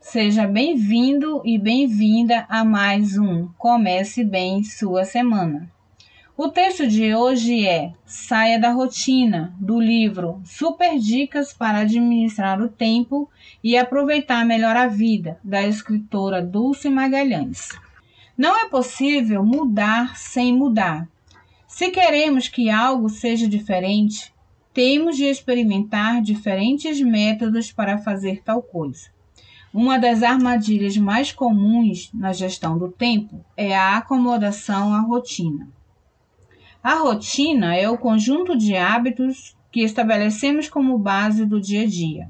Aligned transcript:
Seja 0.00 0.46
bem-vindo 0.46 1.40
e 1.46 1.58
bem-vinda 1.58 2.44
a 2.46 2.62
mais 2.62 3.16
um 3.16 3.48
Comece 3.56 4.22
Bem 4.22 4.62
Sua 4.62 5.06
Semana. 5.06 5.72
O 6.36 6.48
texto 6.48 6.86
de 6.86 7.14
hoje 7.14 7.66
é 7.66 7.94
Saia 8.04 8.60
da 8.60 8.70
Rotina, 8.70 9.56
do 9.58 9.80
livro 9.80 10.42
Super 10.44 10.98
Dicas 10.98 11.54
para 11.54 11.78
Administrar 11.78 12.60
o 12.60 12.68
Tempo 12.68 13.30
e 13.64 13.78
Aproveitar 13.78 14.44
Melhor 14.44 14.76
a 14.76 14.88
Vida, 14.88 15.40
da 15.42 15.62
escritora 15.62 16.42
Dulce 16.42 16.90
Magalhães. 16.90 17.70
Não 18.36 18.54
é 18.58 18.68
possível 18.68 19.42
mudar 19.42 20.18
sem 20.18 20.54
mudar. 20.54 21.08
Se 21.66 21.88
queremos 21.88 22.46
que 22.46 22.68
algo 22.68 23.08
seja 23.08 23.48
diferente, 23.48 24.34
temos 24.72 25.16
de 25.16 25.24
experimentar 25.24 26.22
diferentes 26.22 27.00
métodos 27.00 27.70
para 27.70 27.98
fazer 27.98 28.42
tal 28.42 28.62
coisa. 28.62 29.10
Uma 29.72 29.98
das 29.98 30.22
armadilhas 30.22 30.96
mais 30.96 31.32
comuns 31.32 32.10
na 32.12 32.32
gestão 32.32 32.78
do 32.78 32.88
tempo 32.88 33.44
é 33.56 33.76
a 33.76 33.96
acomodação 33.96 34.94
à 34.94 35.00
rotina. 35.00 35.68
A 36.82 36.94
rotina 36.94 37.74
é 37.74 37.88
o 37.88 37.96
conjunto 37.96 38.56
de 38.56 38.76
hábitos 38.76 39.56
que 39.70 39.80
estabelecemos 39.80 40.68
como 40.68 40.98
base 40.98 41.46
do 41.46 41.60
dia 41.60 41.82
a 41.82 41.86
dia. 41.86 42.28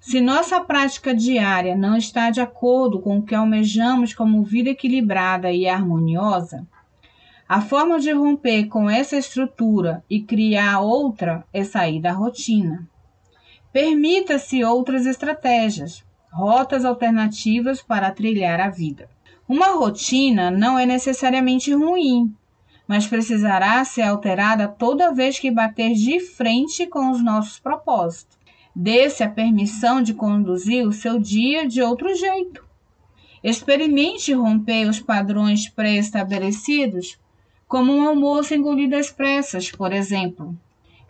Se 0.00 0.20
nossa 0.20 0.60
prática 0.60 1.14
diária 1.14 1.74
não 1.74 1.96
está 1.96 2.30
de 2.30 2.40
acordo 2.40 3.00
com 3.00 3.18
o 3.18 3.22
que 3.22 3.34
almejamos 3.34 4.14
como 4.14 4.42
vida 4.42 4.70
equilibrada 4.70 5.50
e 5.50 5.66
harmoniosa, 5.66 6.66
a 7.48 7.60
forma 7.60 8.00
de 8.00 8.10
romper 8.10 8.66
com 8.66 8.88
essa 8.88 9.16
estrutura 9.16 10.02
e 10.08 10.22
criar 10.22 10.80
outra 10.80 11.44
é 11.52 11.62
sair 11.62 12.00
da 12.00 12.12
rotina. 12.12 12.88
Permita-se 13.72 14.64
outras 14.64 15.04
estratégias, 15.04 16.04
rotas 16.32 16.84
alternativas 16.84 17.82
para 17.82 18.10
trilhar 18.10 18.60
a 18.60 18.70
vida. 18.70 19.08
Uma 19.46 19.72
rotina 19.74 20.50
não 20.50 20.78
é 20.78 20.86
necessariamente 20.86 21.72
ruim, 21.74 22.34
mas 22.88 23.06
precisará 23.06 23.84
ser 23.84 24.02
alterada 24.02 24.66
toda 24.66 25.12
vez 25.12 25.38
que 25.38 25.50
bater 25.50 25.92
de 25.92 26.20
frente 26.20 26.86
com 26.86 27.10
os 27.10 27.22
nossos 27.22 27.58
propósitos. 27.58 28.38
Dê-se 28.74 29.22
a 29.22 29.28
permissão 29.28 30.02
de 30.02 30.14
conduzir 30.14 30.86
o 30.86 30.92
seu 30.92 31.18
dia 31.18 31.68
de 31.68 31.82
outro 31.82 32.14
jeito. 32.14 32.64
Experimente 33.42 34.32
romper 34.32 34.88
os 34.88 34.98
padrões 34.98 35.68
pré-estabelecidos, 35.68 37.18
como 37.74 37.92
um 37.92 38.06
almoço 38.06 38.54
engolido 38.54 38.94
às 38.94 39.10
pressas, 39.10 39.68
por 39.68 39.92
exemplo. 39.92 40.56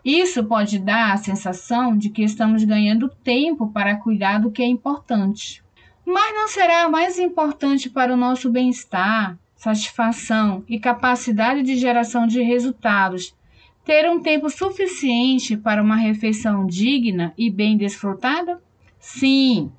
Isso 0.03 0.43
pode 0.45 0.79
dar 0.79 1.13
a 1.13 1.17
sensação 1.17 1.95
de 1.95 2.09
que 2.09 2.23
estamos 2.23 2.63
ganhando 2.63 3.07
tempo 3.07 3.67
para 3.67 3.97
cuidar 3.97 4.39
do 4.39 4.49
que 4.49 4.63
é 4.63 4.65
importante. 4.65 5.63
Mas 6.03 6.33
não 6.33 6.47
será 6.47 6.89
mais 6.89 7.19
importante 7.19 7.87
para 7.87 8.11
o 8.11 8.17
nosso 8.17 8.49
bem-estar, 8.49 9.37
satisfação 9.55 10.63
e 10.67 10.79
capacidade 10.79 11.61
de 11.61 11.77
geração 11.77 12.25
de 12.25 12.41
resultados, 12.41 13.35
ter 13.83 14.09
um 14.09 14.19
tempo 14.19 14.49
suficiente 14.49 15.55
para 15.55 15.83
uma 15.83 15.97
refeição 15.97 16.65
digna 16.65 17.31
e 17.37 17.51
bem 17.51 17.77
desfrutada? 17.77 18.59
Sim, 18.97 19.71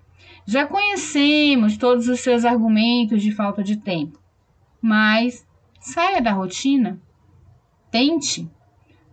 já 0.47 0.65
conhecemos 0.65 1.77
todos 1.77 2.07
os 2.07 2.21
seus 2.21 2.45
argumentos 2.45 3.25
de 3.25 3.33
falta 3.33 3.61
de 3.61 3.77
tempo, 3.77 4.21
mas 4.81 5.45
saia 5.87 6.21
da 6.21 6.33
rotina. 6.33 7.01
Tente 7.93 8.51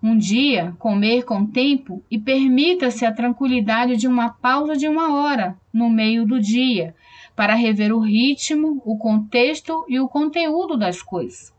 um 0.02 0.17
dia 0.17 0.75
comer 0.80 1.23
com 1.23 1.45
tempo 1.45 2.03
e 2.09 2.17
permita-se 2.17 3.05
a 3.05 3.13
tranquilidade 3.13 3.95
de 3.95 4.07
uma 4.07 4.30
pausa 4.30 4.75
de 4.75 4.88
uma 4.88 5.15
hora 5.15 5.55
no 5.71 5.87
meio 5.87 6.25
do 6.25 6.39
dia 6.39 6.95
para 7.36 7.53
rever 7.53 7.93
o 7.93 7.99
ritmo, 7.99 8.81
o 8.83 8.98
contexto 8.98 9.86
e 9.87 9.99
o 9.99 10.08
conteúdo 10.08 10.75
das 10.75 11.02
coisas. 11.02 11.53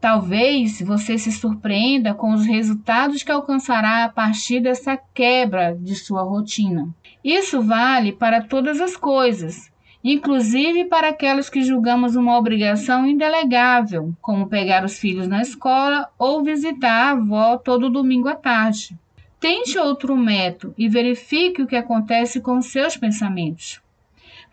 Talvez 0.00 0.80
você 0.80 1.18
se 1.18 1.30
surpreenda 1.30 2.14
com 2.14 2.32
os 2.32 2.46
resultados 2.46 3.22
que 3.22 3.30
alcançará 3.30 4.04
a 4.04 4.08
partir 4.08 4.60
dessa 4.60 4.96
quebra 4.96 5.76
de 5.78 5.94
sua 5.94 6.22
rotina. 6.22 6.88
Isso 7.22 7.62
vale 7.62 8.12
para 8.12 8.42
todas 8.42 8.80
as 8.80 8.96
coisas, 8.96 9.71
inclusive 10.04 10.86
para 10.86 11.08
aquelas 11.08 11.48
que 11.48 11.62
julgamos 11.62 12.16
uma 12.16 12.36
obrigação 12.36 13.06
indelegável, 13.06 14.12
como 14.20 14.48
pegar 14.48 14.84
os 14.84 14.98
filhos 14.98 15.28
na 15.28 15.42
escola 15.42 16.08
ou 16.18 16.42
visitar 16.42 17.08
a 17.08 17.10
avó 17.10 17.56
todo 17.56 17.90
domingo 17.90 18.28
à 18.28 18.34
tarde. 18.34 18.96
Tente 19.38 19.78
outro 19.78 20.16
método 20.16 20.74
e 20.78 20.88
verifique 20.88 21.62
o 21.62 21.66
que 21.66 21.76
acontece 21.76 22.40
com 22.40 22.60
seus 22.62 22.96
pensamentos 22.96 23.82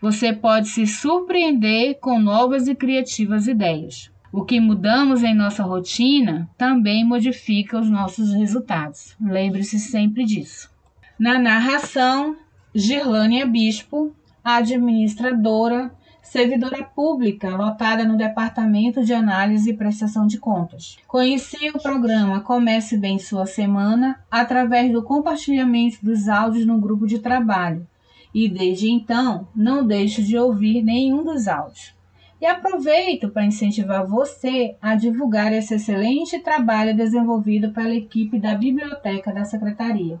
você 0.00 0.32
pode 0.32 0.68
se 0.68 0.86
surpreender 0.86 1.98
com 2.00 2.18
novas 2.18 2.66
e 2.66 2.74
criativas 2.74 3.46
ideias. 3.46 4.10
O 4.32 4.44
que 4.44 4.60
mudamos 4.60 5.22
em 5.22 5.34
nossa 5.34 5.62
rotina 5.62 6.48
também 6.56 7.04
modifica 7.04 7.78
os 7.78 7.90
nossos 7.90 8.32
resultados. 8.32 9.14
Lembre-se 9.20 9.78
sempre 9.78 10.24
disso. 10.24 10.70
Na 11.18 11.38
narração, 11.38 12.36
Girlânia 12.74 13.44
Bispo, 13.44 14.14
administradora, 14.44 15.92
servidora 16.22 16.84
pública 16.84 17.56
lotada 17.56 18.04
no 18.04 18.16
Departamento 18.16 19.02
de 19.04 19.12
Análise 19.12 19.70
e 19.70 19.76
Prestação 19.76 20.26
de 20.26 20.38
Contas. 20.38 20.96
Conheci 21.06 21.70
o 21.70 21.80
programa 21.80 22.40
Comece 22.40 22.96
Bem 22.96 23.18
Sua 23.18 23.46
Semana 23.46 24.22
através 24.30 24.92
do 24.92 25.02
compartilhamento 25.02 25.98
dos 26.02 26.28
áudios 26.28 26.66
no 26.66 26.78
grupo 26.78 27.06
de 27.06 27.18
trabalho 27.18 27.86
e 28.34 28.48
desde 28.48 28.90
então 28.90 29.48
não 29.54 29.86
deixo 29.86 30.22
de 30.22 30.38
ouvir 30.38 30.82
nenhum 30.82 31.24
dos 31.24 31.48
áudios. 31.48 31.94
E 32.40 32.46
aproveito 32.46 33.28
para 33.28 33.44
incentivar 33.44 34.06
você 34.06 34.74
a 34.80 34.94
divulgar 34.94 35.52
esse 35.52 35.74
excelente 35.74 36.38
trabalho 36.38 36.96
desenvolvido 36.96 37.70
pela 37.70 37.94
equipe 37.94 38.38
da 38.38 38.54
Biblioteca 38.54 39.30
da 39.30 39.44
Secretaria. 39.44 40.18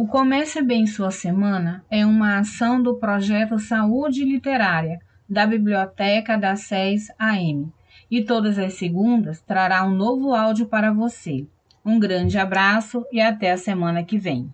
O 0.00 0.06
Comece 0.06 0.62
Bem 0.62 0.86
Sua 0.86 1.10
Semana 1.10 1.84
é 1.90 2.06
uma 2.06 2.38
ação 2.38 2.82
do 2.82 2.94
projeto 2.94 3.58
Saúde 3.58 4.24
Literária 4.24 4.98
da 5.28 5.46
Biblioteca 5.46 6.38
da 6.38 6.56
SES 6.56 7.08
AM 7.18 7.70
e 8.10 8.24
todas 8.24 8.58
as 8.58 8.72
segundas 8.72 9.42
trará 9.42 9.84
um 9.84 9.94
novo 9.94 10.32
áudio 10.32 10.64
para 10.64 10.90
você. 10.90 11.46
Um 11.84 11.98
grande 11.98 12.38
abraço 12.38 13.04
e 13.12 13.20
até 13.20 13.52
a 13.52 13.58
semana 13.58 14.02
que 14.02 14.16
vem. 14.16 14.50